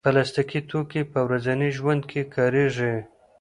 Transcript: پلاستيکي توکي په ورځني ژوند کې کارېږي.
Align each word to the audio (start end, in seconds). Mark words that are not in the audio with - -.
پلاستيکي 0.07 0.59
توکي 0.69 1.01
په 1.11 1.19
ورځني 1.27 1.69
ژوند 1.77 2.03
کې 2.11 2.21
کارېږي. 2.35 2.93